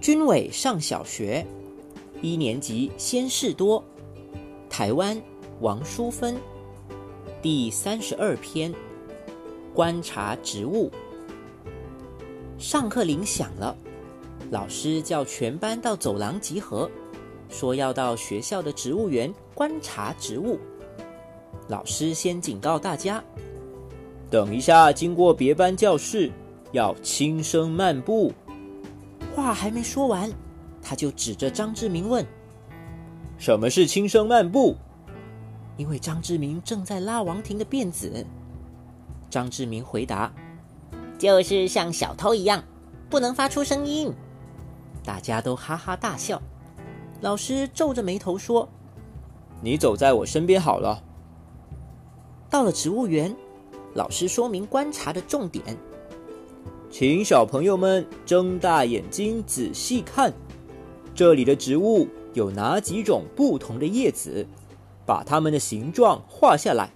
[0.00, 1.46] 军伟上小学，
[2.22, 3.84] 一年级先事多。
[4.70, 5.20] 台湾
[5.60, 6.38] 王淑芬，
[7.42, 8.72] 第三十二篇，
[9.74, 10.90] 观察植物。
[12.56, 13.76] 上课铃响了，
[14.50, 16.90] 老师叫全班到走廊集合，
[17.50, 20.58] 说要到学校的植物园观察植物。
[21.68, 23.22] 老师先警告大家：
[24.30, 26.32] 等一下经过别班教室，
[26.72, 28.32] 要轻声漫步。
[29.34, 30.30] 话还没说完，
[30.82, 32.26] 他就指着张志明问
[33.38, 34.76] ：“什么是轻声漫步？”
[35.76, 38.26] 因为张志明正在拉王婷的辫子。
[39.30, 40.32] 张志明回答
[41.18, 42.62] ：“就是像小偷一样，
[43.08, 44.12] 不能发出声音。”
[45.02, 46.42] 大家都哈哈大笑。
[47.20, 48.68] 老师皱着眉头说
[49.62, 51.02] ：“你走在我身边好了。”
[52.50, 53.34] 到了植物园，
[53.94, 55.64] 老师说明观察的重点。
[56.90, 60.32] 请小朋友们睁大眼睛仔细看，
[61.14, 64.44] 这里的植物有哪几种不同的叶子？
[65.06, 66.90] 把它们的形状画下来。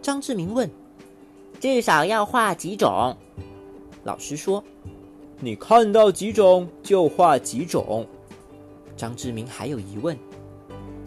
[0.00, 0.70] 张志明问
[1.58, 3.16] ：“至少要画几种？”
[4.04, 4.62] 老师说
[5.40, 8.06] ：“你看到几种就画几种。”
[8.96, 10.16] 张志明还有疑问：“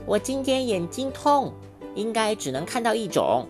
[0.06, 1.54] 我今天眼睛痛，
[1.96, 3.48] 应该只能看到一种。”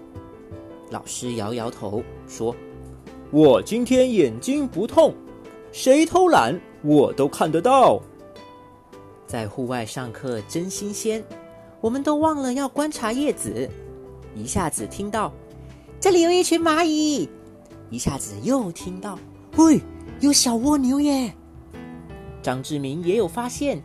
[0.92, 2.56] 老师摇摇头说。
[3.32, 5.14] 我今天眼睛不痛，
[5.72, 8.00] 谁偷懒我都看得到。
[9.26, 11.24] 在户外上课真新鲜，
[11.82, 13.70] 我们都忘了要观察叶子。
[14.36, 15.34] 一下子听到
[16.00, 17.28] 这里有一群蚂蚁，
[17.90, 19.18] 一下子又听到，
[19.58, 19.82] 喂，
[20.20, 21.34] 有小蜗牛耶！
[22.44, 23.82] 张志明也有发现，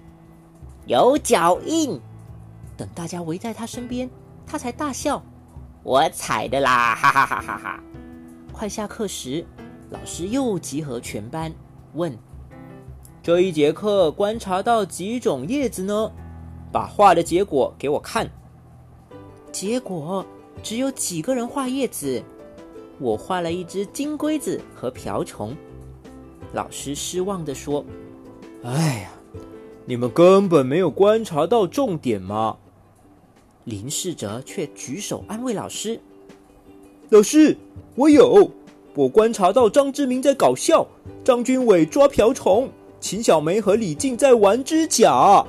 [0.86, 1.98] 有脚印。
[2.76, 4.08] 等大家围在他身边，
[4.46, 5.22] 他才大笑
[5.82, 7.82] ：“我踩的啦！”哈哈哈哈哈。
[8.60, 9.42] 快下课时，
[9.88, 11.50] 老师又集合全班，
[11.94, 12.14] 问
[13.24, 16.12] ：“这一节课观察到几种叶子呢？
[16.70, 18.30] 把画的结果给我看。”
[19.50, 20.26] 结果
[20.62, 22.22] 只有几个人画叶子，
[22.98, 25.56] 我画了一只金龟子和瓢虫。
[26.52, 27.82] 老师失望地说
[28.62, 29.10] ：“哎呀，
[29.86, 32.58] 你们根本没有观察到重点嘛！”
[33.64, 35.98] 林世哲却举手安慰老师。
[37.08, 37.56] 老师，
[37.96, 38.48] 我有，
[39.00, 40.86] 我观察到张志明在搞笑，
[41.24, 42.68] 张军伟抓瓢虫，
[43.00, 45.42] 秦小梅和李静在玩指甲。